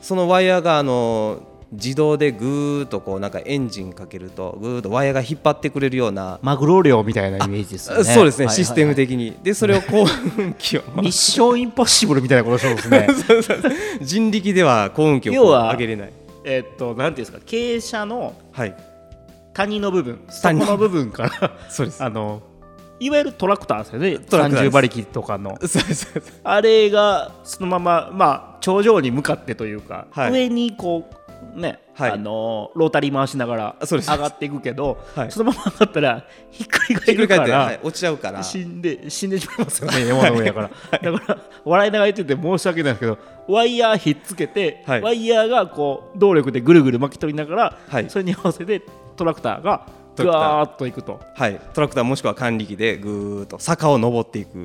[0.01, 8.05] そのワイヤーがあのー自動でぐーっとこうなんかエンジンかけるとぐーっとワイヤーが引っ張ってくれるような、うマグロ漁みたいなイメージですよね。
[8.05, 8.65] そうですね、はいはいはい。
[8.65, 9.37] システム的に。
[9.43, 10.07] でそれを耕
[10.39, 10.83] 運機を。
[10.97, 13.07] ミッションインポッシブルみたいなことそうですね。
[14.01, 16.13] 人力では耕運機を上げれない。
[16.45, 18.75] えっとなんていうんですか傾斜のはい。
[19.53, 22.03] 谷の部分そこ谷の部分から そうです。
[22.03, 22.43] あの
[23.01, 24.19] いわゆるトラクターですよね。
[24.19, 24.71] トラクターです。
[24.71, 25.59] 30馬力とかの。
[26.45, 30.33] あれがそのまままあ頂上に向かってというか、はい。
[30.33, 31.19] 上にこう
[31.59, 32.11] ね、はい。
[32.13, 35.31] あのロータリー回しながら上がっていくけど、はい。
[35.31, 38.43] そのまま上がったらひっくりひ返るから、はい、落ちちゃうから。
[38.43, 40.71] 死んで死んでしまいますよね山の上やから、
[41.13, 45.03] だから笑いながら言ってて申し訳ないですけどワイヤーひっつけて、はい。
[45.03, 48.11] ワイヤーがこう動力でぐるぐる巻き取りながら、はい。
[48.11, 48.83] それに合わせて
[49.17, 49.87] トラクターが
[50.23, 50.57] ぐトラクター。
[50.59, 51.21] わーっといくと。
[51.35, 54.65] はい、トラクターもしくは管理機でぐーっと坂を登っていく。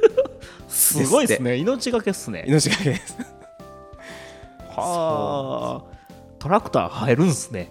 [0.68, 2.44] すごいですね命がけっすね。
[2.46, 3.16] 命がけです。
[4.76, 5.90] はあ。
[6.38, 7.70] トラクター入るんすね。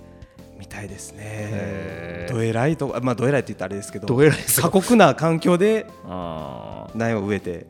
[0.60, 2.28] みたいですね。
[2.30, 7.66] どえらいとまあどえらいって言ったらあれですけどどえらいです過酷な環境であ苗を植えて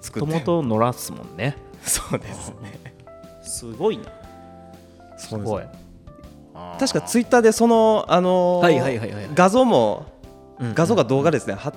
[0.00, 0.28] 作って。
[0.28, 1.56] もともと野良っすもんね。
[1.82, 2.94] そうですね。
[3.42, 4.04] すごいな。
[5.16, 5.64] すごい
[6.78, 8.62] 確かツイッターでそのあの
[9.34, 10.06] 画像も
[10.60, 11.54] うん画像が動画ですね。
[11.54, 11.72] 貼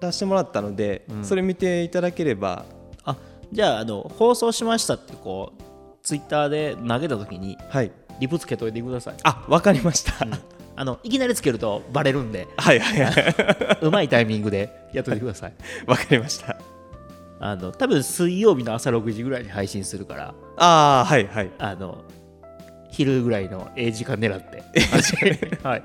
[0.00, 1.24] らしてもらったので、うん。
[1.24, 2.64] それ見ていただければ。
[3.04, 3.16] あ
[3.52, 5.62] じゃああの放送しましたってこう
[6.02, 7.90] ツイッターで投げた時にはい。
[8.20, 9.14] リプつけといてください。
[9.24, 10.12] あわかりました、
[10.76, 12.48] あのいきなりつけるとバレるんで。
[12.56, 13.78] はいはいはい。
[13.80, 15.54] うまいタイミングでやっといてください。
[15.86, 16.56] わかりました。
[17.40, 20.34] あの多分水曜日の朝6時ぐらいに配信するから。
[20.58, 21.50] ああはいはい。
[21.58, 22.04] あの
[23.00, 24.62] 昼ぐらいのええ時間狙って。
[25.62, 25.82] はい。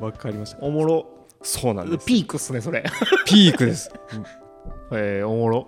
[0.00, 0.58] わかりました。
[0.62, 1.06] おもろ。
[1.42, 2.06] そうなんです。
[2.06, 2.84] ピークっすねそれ。
[3.26, 3.90] ピークです。
[4.92, 5.66] えー、おもろ。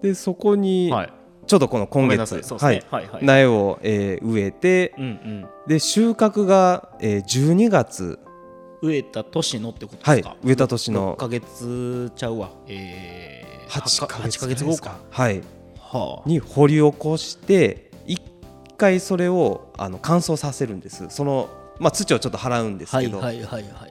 [0.00, 1.12] でそこにはい。
[1.46, 2.42] ちょうどこの今月ね。
[2.58, 2.82] はい。
[2.88, 5.46] はい苗を、えー植えてうんうん。
[5.66, 8.20] で収穫が、えー12月。
[8.80, 10.28] 植えた年のってことですか？
[10.30, 10.38] はい。
[10.44, 12.50] 植えた年6のヶ月ちゃうわ。
[12.68, 14.98] えー、8ヶ月8ヶ月後か。
[15.10, 15.42] はい。
[15.80, 16.28] はあ。
[16.28, 17.83] に掘り起こして
[18.74, 21.06] 一回それをあの乾燥させるんです。
[21.08, 23.20] その、まあ、土をちょっと払うんですけど、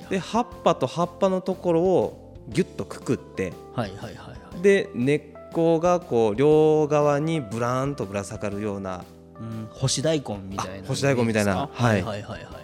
[0.10, 3.54] で葉っぱと葉っぱのところをギュッとくくって。
[3.74, 4.62] はいはいはいはい。
[4.62, 5.22] で根っ
[5.54, 9.06] こがこう両側にブラーンとぶら下がるような。
[9.40, 11.70] うん干し大根みたいなあ干し大根みたいな。
[11.72, 12.04] はい。
[12.04, 12.64] はいはいはいはい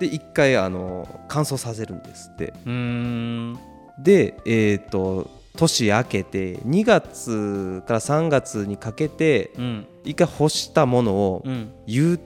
[0.00, 2.54] で一回あの乾燥させるんですって。
[2.64, 3.58] うーん。
[3.98, 9.86] でえっ、と年明けて2月から3月にかけてうん。
[10.04, 11.72] 一回干したものをうん。
[11.86, 12.18] 湯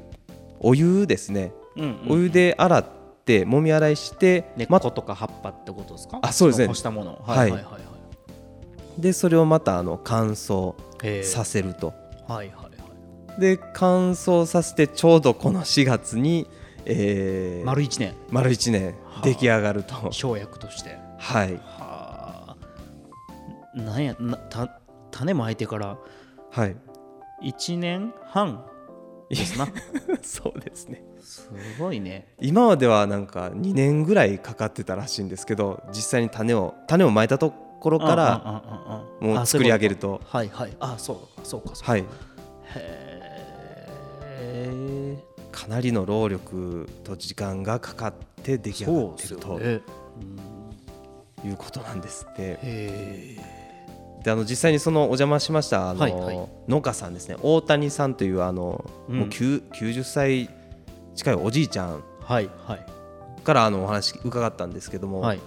[0.60, 2.84] お湯ですね、うんお湯で洗っ
[3.24, 6.18] てもみ洗いして根っまことか葉っぱってことですか？
[6.20, 6.60] あそうです。
[6.60, 7.50] ね干したものはいはい。
[7.52, 9.00] はいはいはい。
[9.00, 10.74] でそれをまたあの乾燥
[11.22, 11.94] させると。
[12.28, 12.68] はいはいは
[13.38, 13.40] い。
[13.40, 16.46] で乾燥させてちょうどこの4月に、
[16.84, 18.14] えー、丸一年。
[18.30, 19.22] 丸1年はあ。
[19.24, 19.94] 出来上がると。
[20.12, 20.98] 生薬として。
[21.18, 21.54] はい。
[21.54, 21.89] はあ
[23.74, 24.80] なんやなた
[25.10, 25.98] 種まいてから
[26.50, 26.76] はい。
[27.42, 28.64] 1年半
[29.28, 29.68] ですな。
[30.22, 31.04] そうですね。
[31.20, 32.34] すごいね。
[32.40, 40.20] 今まではなんか2年ぐらいかかってたらしいんですけど実際に種を種をまいたところかららもう作り上げると。
[40.26, 40.76] はいはい。
[40.80, 41.92] あそうかそうかそうか。
[41.92, 42.00] はい。
[42.00, 42.06] へ
[44.34, 45.18] え
[45.52, 49.80] かなりの労力と時間がかかって出来上がってるとね。
[51.44, 52.42] いうことなんですって。
[52.42, 53.59] へえ
[54.22, 56.48] であの実際にそのお邪魔しましたあの、はいはい。
[56.68, 57.36] 農家さんですね。
[57.42, 59.18] 大谷さんというあの、うん。
[59.20, 60.50] もう9 90歳
[61.14, 62.04] 近いおじいちゃん
[63.44, 65.40] からあのお話伺ったんですけども、はい。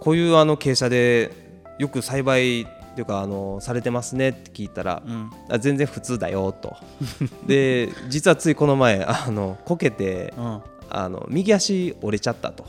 [0.00, 1.32] こういうあの傾斜で
[1.78, 5.30] よく栽培というかあのされてますねって聞いたら、うん。
[5.48, 6.76] あ全然普通だよと。
[7.46, 10.62] で実はついこの前あのこけてうん。
[10.90, 12.64] あの右足折れちゃったと。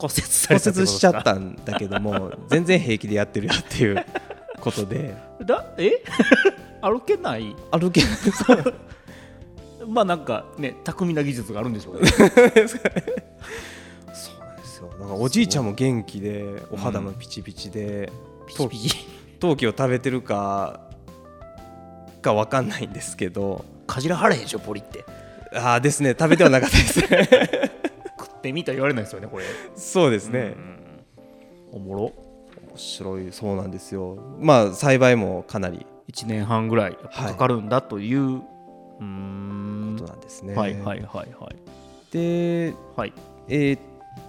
[0.00, 4.04] 骨折しちゃったんだけども 全然平気でやってるよっていう
[4.60, 5.14] ことで。
[5.44, 6.02] だえ？
[6.82, 7.54] 歩けない？
[7.70, 8.10] 歩けない。
[9.88, 12.08] まあなんかね巧みな技術があるんでしょうね。
[12.14, 12.76] そうです
[14.78, 14.92] よ。
[14.98, 18.12] なんかおじいちゃんも元気でお肌もピチピチで、
[18.46, 18.96] ピチピチ。
[19.40, 20.80] 陶器を食べてるか
[22.20, 23.64] かわかんないんですけど。
[23.86, 25.04] かじらはれへんでしょポリって。
[25.54, 26.10] ああですね。
[26.10, 27.00] 食べてはなかったです。
[27.00, 27.28] ね
[28.18, 29.44] 食ってみたら言われないですよねこれ。
[29.74, 30.54] そうですね、
[31.72, 32.02] おもろ。
[32.04, 32.12] 面
[32.80, 34.18] 白いそうなんですよ。
[34.40, 38.44] まあ栽培もかなり1年半ぐらいかかるんだという、こ
[38.98, 41.56] となんですね、はいはいはいはい。
[42.10, 43.12] ではい。
[43.48, 43.80] えーっ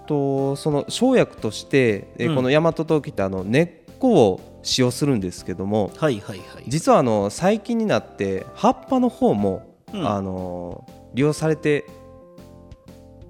[0.05, 2.35] とその生薬として、えーうん。
[2.35, 6.63] この大和陶器ってあの根っこを使用するんですけどもはいはいはい。
[6.67, 10.07] 実はあの最近になって葉っぱの方も、うん。
[10.07, 11.85] あの利用されて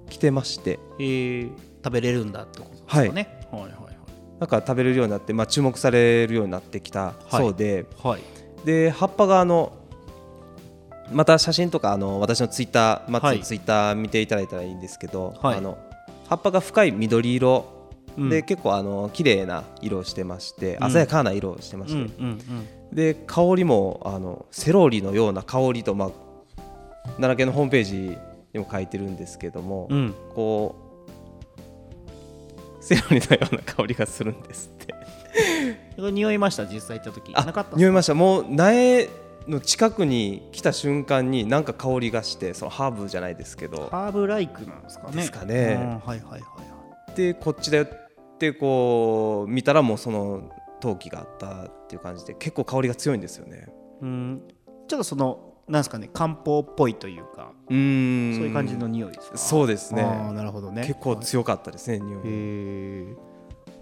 [0.10, 0.80] きてまして。
[1.00, 1.52] えー
[1.84, 3.02] 食べれるんだってことですかね。
[3.02, 3.41] はいはい
[4.42, 8.12] なんか食べれるようになって、まあ、注目されるようになってきたそうで、はい。
[8.14, 8.22] はい
[8.66, 9.74] で葉っぱがあの
[11.12, 13.40] また写真とかあの私のツイッター、まはい。
[13.40, 15.58] あ、ツイッター見ていただいたらいいんですけど、はい。
[15.58, 15.78] あの
[16.30, 17.66] 葉っぱが深い緑色
[18.18, 18.30] うん。
[18.30, 20.92] で、結構あの綺麗な色をしてましてうん。
[20.92, 22.30] 鮮やかな色をしてまして、うんうん
[22.90, 22.96] うん。
[22.96, 26.12] で香りもあのセロリのような香りと、まあ、
[27.18, 28.18] 奈良県のホームページ
[28.54, 30.14] にも書いてるんですけども、うん。
[30.36, 30.81] こう
[32.96, 34.94] セロリのような香りがするんですって。
[36.12, 36.66] 匂いました？
[36.66, 37.32] 実際行った時。
[37.36, 38.14] あなかった匂いました。
[38.14, 39.10] もう苗
[39.48, 43.88] の近くに来た瞬間になんか香りがしてそのハーブじゃないですけど。
[43.92, 45.16] ハーブライクなんですかね？
[45.16, 45.78] ですかね。
[45.80, 46.42] うんはいはいはいは
[47.14, 47.16] い。
[47.16, 53.68] でこっちだよってこう見たらもうその陶器があったっていう感じで結構香りが強いんですよね。
[54.02, 54.42] うん。
[54.88, 58.36] ちょっとそのなんですかね漢方っぽいというかうーん。
[58.36, 59.38] そういう感じの匂いですか？
[59.38, 60.04] そうですね。
[60.34, 60.84] なるほどね。
[60.86, 62.19] 結構強かったですね匂い。
[62.19, 63.15] へえ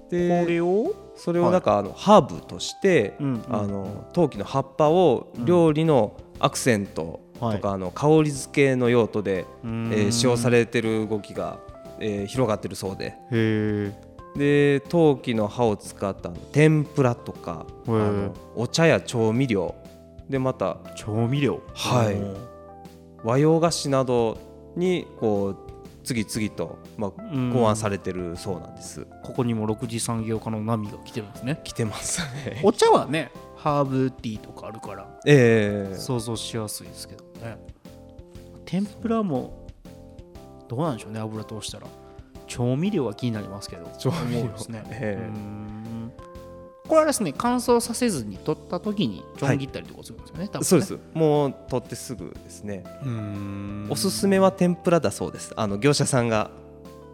[0.10, 0.94] でこれを？
[1.16, 3.24] それをなんかあのハーブとして、あ
[3.68, 11.60] の陶器の葉っぱを料理のアクセントとか、あの香り付けの用途で、えー使用されてる動きが、
[12.00, 13.16] えー広がってるそうで。
[14.36, 19.76] で陶器の葉を使った天ぷらとかあのお茶や調味料
[20.30, 21.62] でまた調味料。
[21.74, 22.14] はい。
[22.16, 22.50] うん
[23.22, 24.38] 和洋菓子など
[24.78, 25.58] にこう
[26.06, 27.52] 次々と、まあ、うん。
[27.52, 29.06] 考案されてるそうなんです。
[29.24, 31.60] ここにも6次産業化の波が来てるんですね。
[31.66, 32.62] 来てますね。
[32.64, 35.96] お茶はねハーブティーとかあるからええ。
[35.96, 37.58] 想像しやすいですけどね。
[38.66, 39.68] 天ぷらも
[40.70, 41.88] どうなんでしょうね油通したら。
[42.48, 43.86] 調味料は気になりますけど。
[44.00, 44.48] 調味料。
[44.48, 45.30] ですね、ええ。
[45.30, 45.99] うーん
[46.90, 51.00] これはですね乾燥させずに取った時にちょん切ったりとかするんですよね、多分ねそうです。
[51.14, 52.84] もう取ってすぐですね。
[53.04, 55.54] うーんおすすめは天ぷらだそうです。
[55.56, 56.50] あの業者さんが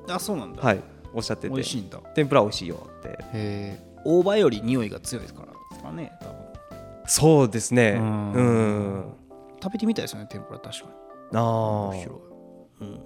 [0.08, 0.82] あそうなんだ、はい
[1.14, 3.10] おっしゃってて美味しいんだ天ぷら美味しいよって。
[3.10, 6.36] へえ大葉より匂いが強いですからですかね多分
[7.08, 7.98] そうですね。
[8.00, 9.14] ううんん。
[9.62, 10.92] 食べてみたいですよね天ぷら確かに
[11.38, 13.00] ああ面白い、うん、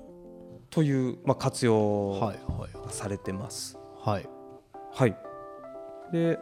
[0.69, 3.77] というまあ活用はいはいされてます。
[4.03, 4.29] はい
[4.93, 5.15] はい。
[6.11, 6.39] で、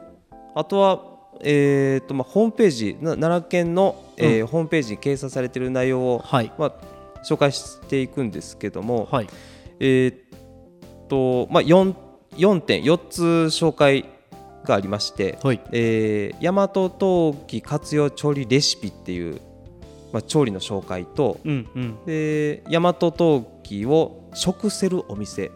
[0.60, 1.02] あとは、
[1.42, 6.52] えーとまあ、ホームページ、な奈良県の、えーホームページに掲載されている内容を、はい。
[6.58, 6.74] まあ、
[7.24, 9.28] 紹介していくんですけども、はい。
[9.80, 11.94] えーっと、まあ、4,
[12.38, 14.06] 4点、4つ紹介
[14.64, 15.62] がありまして、はい。
[15.72, 19.40] えー、大和陶器活用調理レシピっていう、
[20.12, 22.06] まあ、調理の紹介と、うんうん。
[22.06, 25.52] で大和陶器を食せるお店、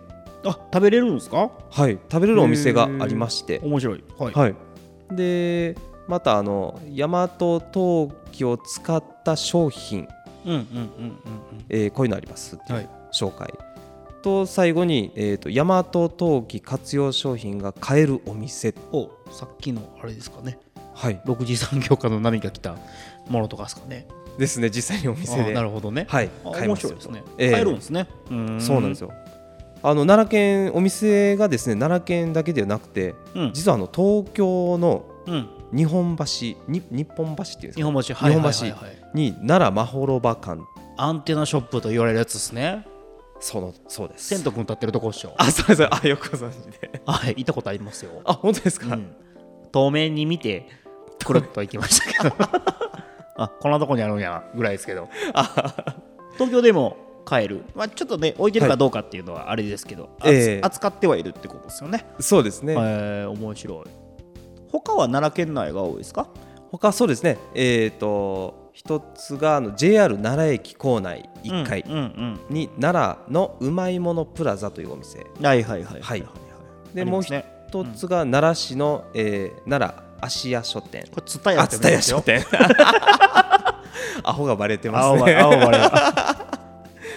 [0.45, 1.51] あ食べれるんですか？
[1.69, 4.03] はい、食べれるお店がありまして、面白い。
[4.17, 4.33] はい。
[4.33, 4.55] はい、
[5.15, 5.75] で
[6.07, 10.07] またあの大和陶器を使った商品、
[10.45, 11.17] うんうんうんうん
[11.69, 12.89] えーこういうのありますっていうはい。
[13.13, 13.53] 紹介、
[14.21, 20.57] と最後に、えー、と大和陶器活用商品が買えるお店、おさっきのあれですかね。
[20.93, 22.77] はい、6次産業化の波が来た
[23.27, 24.07] ものとかですかね。
[24.37, 26.05] ですね実際にお店あでなるほどね。
[26.07, 27.23] はいあ買えますよ面白いですね。
[27.37, 27.51] ええ。
[27.51, 28.07] 買えるんですね。
[28.59, 29.11] そうなんですよ
[29.83, 33.51] あの奈良県お店がですね奈良県だけではなくてうん。
[33.53, 35.47] 実はあの東京のうん。
[35.73, 36.23] 日本橋
[36.67, 37.75] に日本橋っていうんですか？
[37.77, 38.01] 日本橋。
[38.01, 38.71] 日本橋はいはいはい。
[38.71, 40.61] はいに奈良まほろば館。
[40.97, 42.85] アンテナショップと言われるやつですね。
[43.39, 44.27] そのそうです。
[44.27, 45.33] 千斗君立ってるとこっしょ。
[45.37, 45.83] あそうです。
[45.89, 47.01] あよくご存知で。
[47.05, 48.11] はい行ったことありますよ。
[48.25, 49.15] あ本当ですか、うん。
[49.71, 50.67] 遠目に見て
[51.25, 52.35] くるっと行きましたけど。
[53.37, 55.07] あこんなとこにあるんやぐらいですけど。
[56.33, 60.61] 東京でも買える、まあ、ちょっとね置いてるかどうかっていうのはあれですけど、あつええ。
[60.63, 62.05] 扱ってはいるってことですよね。
[62.19, 63.85] そうですね、えー、面白い。
[64.71, 66.27] 他は奈良県内が多いですか？
[66.71, 67.37] 他そうですね。
[67.55, 71.83] えっ、と一つがあの JR 奈良駅構内1階
[72.49, 75.19] に奈良のうまいものプラザというお店。
[75.19, 76.23] うんはいはいはいはい
[76.93, 77.33] でありもう一
[77.95, 81.03] つが奈良市の、えー奈良芦屋書店。
[81.11, 82.21] これ蔦屋書よ。
[82.21, 82.45] 店。
[84.23, 85.35] アホがバレてます青ね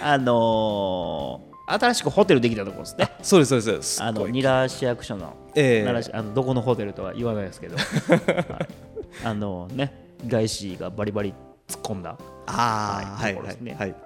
[0.07, 3.09] あのー、新しくホテルできたところですね。
[3.23, 8.67] そうですそうですあのニラ市役所のえー奈良市あのどこのホテルとは言わないですけど、 はい。
[9.25, 11.33] あのね外資がバリバリ
[11.67, 13.71] 突っ込んだああはいところですね。
[13.79, 13.97] はいはい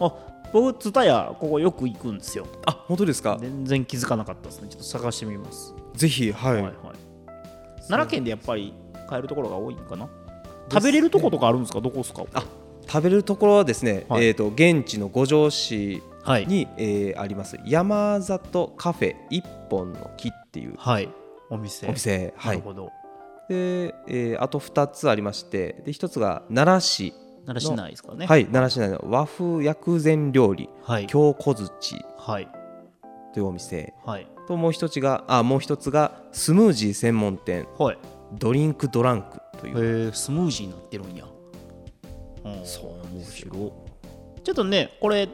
[0.00, 0.14] あ
[0.52, 2.44] 僕ツタヤここよく行くんですよ。
[2.66, 3.38] あ本当ですか？
[3.40, 4.68] 全然気づかなかったですね。
[4.68, 6.72] ちょっと探してみます、ぜひはい、はいはい。
[7.86, 8.74] 奈良県でやっぱり
[9.08, 10.08] 買えるところが多いのかな？
[10.72, 11.80] 食べれるとことかあるんですか？
[11.80, 12.24] どこですか？
[12.34, 12.42] あ
[12.90, 14.26] 食べれるところはですね、はい。
[14.26, 16.46] えー、と現地の五条市はい。
[16.46, 17.58] に、えーあります。
[17.64, 21.08] 山里カフェ一本の木っていうはい。
[21.50, 21.86] お店。
[21.88, 22.56] お店、なはい。
[22.56, 22.90] るほど。
[23.48, 27.14] で、えーあと2つありましてで1つが奈良市、
[27.46, 28.26] 奈良市内ですかね。
[28.26, 31.06] はい奈良市内の和風薬膳料理はい。
[31.06, 32.48] 京小槌はい。
[33.32, 33.94] というお店。
[34.04, 34.26] はい。
[34.48, 37.98] ともう一つがあもう一つがスムージー専門店はい。
[38.38, 40.04] ドリンクドランクという。
[40.06, 41.24] へえスムージーになってるんや
[42.64, 43.58] そう面白い
[44.42, 45.28] ちょっとねこれ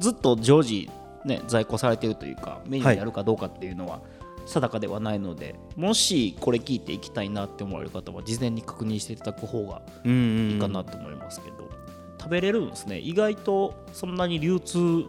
[0.00, 0.90] ずっと常時
[1.24, 4.00] ね在庫されてるというかメニューになるかどうかっていうのは
[4.46, 11.70] 定かではないので、もしこれ聞いていきたいなって思われる方は事前に確認していただく方がいいかなと思いますけど、
[12.18, 12.98] 食べれるんですね。
[12.98, 15.04] 意外とそんなに流通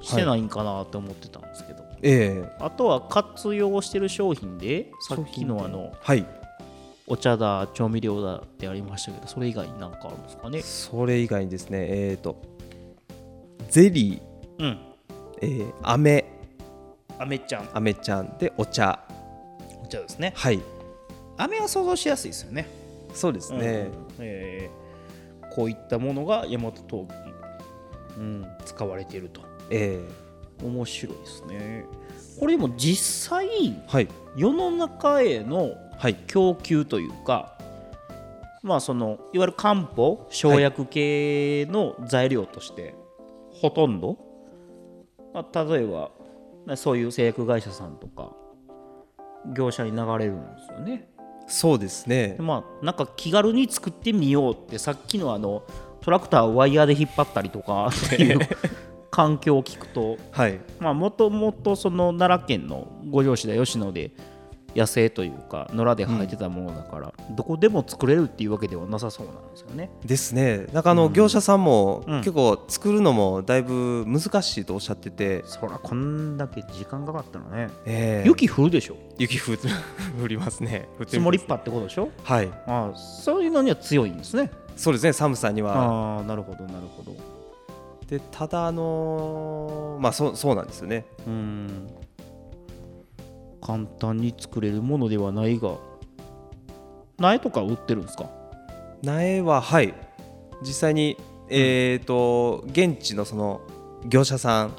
[0.00, 2.56] してないんかなって思ってたんですけど、ええ。
[2.60, 6.26] あとは活用してる商品でさっきのあのはい
[7.06, 10.60] お茶だ調味料だってありましたけどそれ以外に何かあるんですかね？
[10.62, 12.42] それ以外にですねえっ、と
[13.70, 14.78] ゼリー、うん。
[15.42, 16.24] えー、飴。
[17.18, 17.68] 飴ちゃん。
[17.74, 18.38] 飴ちゃん。
[18.38, 19.00] でお茶。
[19.82, 20.32] お茶ですね。
[20.36, 20.60] はい。
[21.36, 22.68] 飴は想像しやすいですよね。
[23.14, 24.04] そうですね、うん。
[24.20, 24.86] えー
[25.54, 27.10] こういったものが大和陶器、
[28.18, 29.40] うん、使われていると。
[29.70, 29.98] え
[30.62, 31.86] 面白いですね。
[32.38, 34.08] これでも実際えはい。
[34.36, 37.56] 世の中へのはい供給というか
[38.62, 42.94] まあそのいわゆる漢方生薬系の材料として
[43.52, 44.18] ほとんど、
[45.32, 46.10] まあ、例えば
[46.66, 48.32] まそういう製薬会社さんとか
[49.54, 51.08] 業者に流れるんですよね。
[51.46, 55.62] そうですねでまあなんか気軽に作ってみようってさっきのあの
[56.00, 58.40] トラクターをワイヤーで引っ張ったりとかっていう
[59.12, 64.10] 環境を聞くとはいまあもともとその奈良県の五条市で吉野で
[64.76, 69.90] 野生というか野良で生えてたものだから、どこでも作れるっていうわけではなさそうなんですよね。
[70.04, 70.66] ですね。
[70.72, 72.18] なんかあの業者さんもうん。
[72.18, 77.70] 結構作るのもだいぶ難しいとおっしゃってて、そらこんだけ時間かかったのね。
[77.86, 78.96] えー雪降るでしょ。
[79.18, 79.56] 雪降
[80.22, 80.88] 降りますね。
[81.06, 82.10] 積もりっぱってことでしょ。
[82.22, 82.48] はい。
[82.66, 84.50] ああそういうのには強いんですね。
[84.76, 85.12] そうですね。
[85.14, 85.74] 寒さには。
[85.74, 87.14] ああなるほどなるほど。
[88.08, 91.06] でただあのーまあそうそうなんですよね。
[91.26, 91.88] うん
[93.60, 95.76] 簡単に作れるものではないが
[97.18, 98.28] 苗とか売ってるんですか？
[99.02, 99.94] 苗ははい。
[100.62, 101.16] 実際に
[101.48, 103.60] えっ、と現地のその
[104.06, 104.72] 業者さん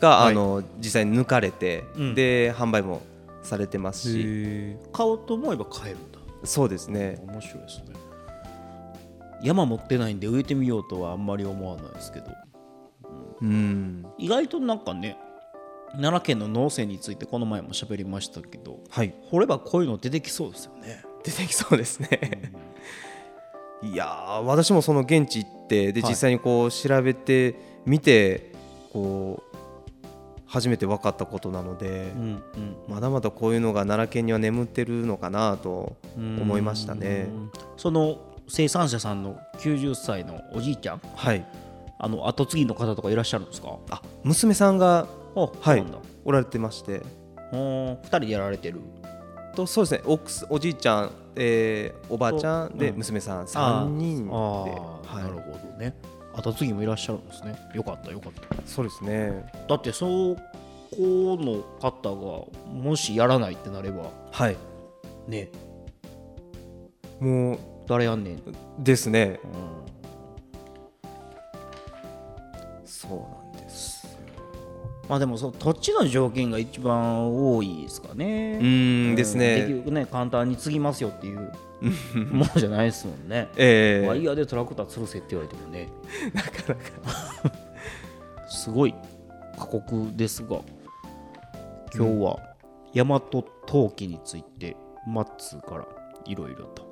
[0.00, 0.32] が、はい。
[0.32, 2.14] あの実際に抜かれて、うん。
[2.14, 3.02] で販売も
[3.42, 4.76] されてますし。
[4.92, 6.18] 買おうと思えば買えるんだ。
[6.44, 7.18] そうですね。
[7.26, 7.84] 面白いですね。
[9.42, 12.26] 山持ってないんで植えてみようとはあんまり思わないですけど。
[13.40, 14.06] うん。
[14.18, 15.16] 意外となんかね
[15.92, 19.14] 奈良県の農政についてこの前も喋りましたけどはい。
[19.30, 21.02] 掘ればこういうの出てきそうですよね。
[21.24, 22.52] 出てきそうですね。
[23.82, 26.10] いやー私もその現地行ってではい。
[26.10, 28.52] 実際にこう調べてみて
[28.92, 29.56] こう
[30.46, 32.42] 初めて分かったことなので、うん
[32.88, 37.26] まだまだこういうのが奈良県には眠ってるのかなとうん思いましたね。
[37.28, 37.50] うん。
[37.76, 38.18] その
[38.48, 41.44] 生産者さんの90歳のおじいちゃんはい。
[41.98, 43.78] あの後継ぎの方とかいらっしゃるんですか？
[43.90, 45.84] あ娘さんがあはい。
[46.24, 47.02] おられてまして。
[47.52, 48.80] 2人でやられてる。
[49.54, 50.02] とそうですね。
[50.06, 52.96] 奥すおじいちゃん、えーおばあちゃんでうん。
[52.98, 55.22] 娘さん3人で、はい。
[55.22, 55.94] なるほどね。
[56.34, 57.54] 後継ぎもいらっしゃるんですね。
[57.74, 58.56] よかったよかった。
[58.66, 59.44] そうですね。
[59.68, 60.36] だってそこ
[60.98, 64.10] の方がもしやらないってなれば。
[64.30, 64.56] はい。
[65.28, 65.50] ね。
[67.20, 68.42] もう誰やんねん、
[68.78, 69.40] ですね。
[69.44, 69.50] うん。
[72.84, 73.41] そうなん
[75.12, 78.58] まあでもその土地の条件が一番多いですかね。
[78.58, 79.66] うーんですね。
[79.68, 81.52] 結局ね簡単に継ぎますよっていう
[82.32, 83.48] ものじゃないですもんね。
[83.58, 85.90] えワイヤーでトラクター吊るせって言われてもね。
[86.32, 87.54] なかなか。
[88.48, 88.94] すごい
[89.58, 90.60] 過酷ですが
[91.94, 92.40] 今日は
[92.94, 95.86] 大和陶器についてマッツーから
[96.24, 96.86] いろいろと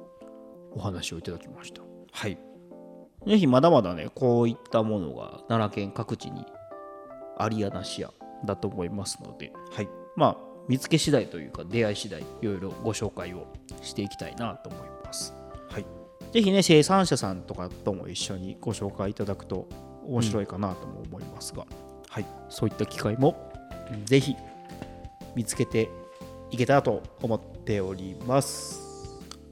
[0.73, 1.81] お話をいただきました。
[2.13, 2.37] はい。
[3.27, 6.45] ぜひまだまだねこういったものが奈良県各地に
[7.43, 8.11] ありやなしや
[8.45, 9.53] だと思いますので。
[9.73, 9.89] はい。
[10.17, 10.37] まあ
[10.69, 13.47] 見つけ次第というか出会い次第いろいろご紹介を
[13.83, 15.35] していきたいなと思います。
[15.69, 15.87] はい。
[16.33, 19.69] ぜひね生産者さんとかとも一緒にご紹介いただくと
[20.07, 21.67] 面白いかなとも思いますが、
[22.09, 22.27] はい。
[22.49, 23.51] そういった機会も
[24.05, 24.37] ぜひ
[25.35, 25.91] 見つけて
[26.51, 28.81] いけたらと思っております。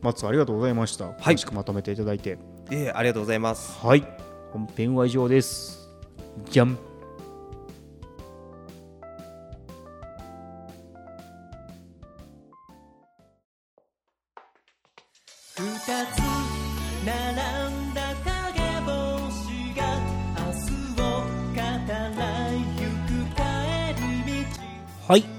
[0.01, 1.11] 松ありがとうございました。
[1.11, 2.39] 詳しくまとめていただいて。
[2.71, 3.79] ええありがとうございます。
[3.85, 4.05] はい。
[4.53, 5.89] 本編は以上です。
[6.51, 6.79] じゃん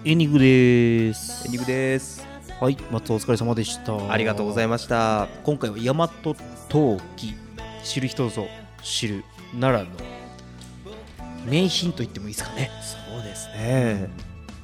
[0.09, 1.45] エンディングです。
[1.45, 2.25] エンディングです。
[2.59, 4.11] はい松お疲れ様でした。
[4.11, 5.27] ありがとうございました。
[5.43, 6.07] 今回は大和
[6.67, 7.35] 陶器
[7.83, 8.47] 知る人ぞ
[8.81, 9.95] 知る奈良の
[11.45, 12.71] 名品と言ってもいいですかね。
[12.81, 14.09] そうですね。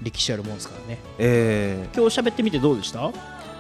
[0.01, 0.99] 歴史あるもんですからね。
[1.19, 1.95] ええ。
[1.95, 3.11] 今日喋ってみてどうでした？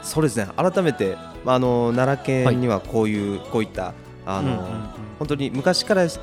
[0.01, 0.47] そうですね。
[0.57, 3.93] 改めてまああの奈良県にはこういう、こういった
[4.25, 4.89] あの、うんうんうん。
[5.19, 6.19] 本当に昔からし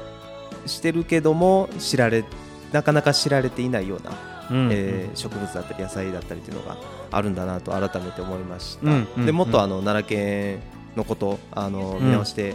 [0.66, 2.24] してるけども知られ
[2.72, 4.10] なかなか知られていないような、
[4.52, 6.76] うんえー植物だったり野菜だったりっていうのが
[7.10, 10.60] あるんだなと改めて思いました、うんうんでもっとあの奈良県
[10.96, 12.06] のことあのうん。
[12.06, 12.54] 見直して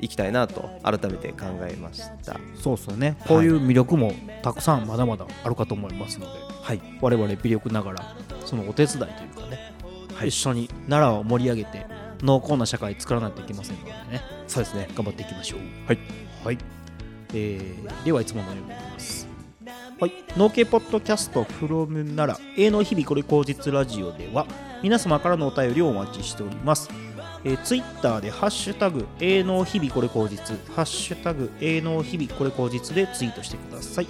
[0.00, 3.16] いきたいなと改めて考えました、そうっすよね。
[3.28, 6.80] こういう魅力もたくさんまだまだあるかと思いますのではい。
[7.02, 8.16] 我々微力ながら
[8.46, 9.10] そのお手伝いという
[9.42, 9.74] かね、
[10.14, 10.28] はい。
[10.28, 11.86] 一緒に奈良を盛り上げて
[12.22, 14.88] 濃厚な社会作らないといけませんのでねそうですね。
[14.94, 15.60] 頑張っていきましょう。
[15.86, 15.98] はい、
[16.44, 16.58] はい。
[17.34, 19.19] えーではいつものようになります
[20.00, 24.46] はい、農系ポッドキャスト from 奈良営農日々これ口実ラジオでは
[24.82, 26.88] 皆様からのお便りをお待ちしております、
[27.44, 30.56] えー、ツイッターでハッシュタグ営農日々これ口実。
[30.74, 34.06] ハッシュタグ営農日々これ口実でツイートしてください。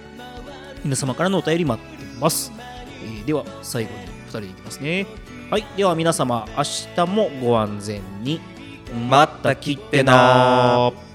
[0.84, 2.52] 皆様からのお便り待ってます。
[3.04, 5.06] えーでは最後に2人で行きますね
[5.50, 6.64] はいでは皆様明
[7.06, 8.42] 日もご安全に
[9.10, 11.07] また来てなー